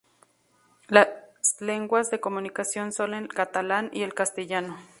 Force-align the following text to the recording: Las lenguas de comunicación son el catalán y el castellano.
Las 0.87 1.09
lenguas 1.61 2.09
de 2.09 2.19
comunicación 2.19 2.91
son 2.91 3.13
el 3.13 3.27
catalán 3.27 3.91
y 3.93 4.01
el 4.01 4.15
castellano. 4.15 4.79